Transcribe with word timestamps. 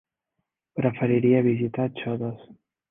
Preferiria 0.79 1.43
visitar 1.51 1.89
Xodos. 2.03 2.41